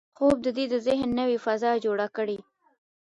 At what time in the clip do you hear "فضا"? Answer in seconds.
1.45-1.71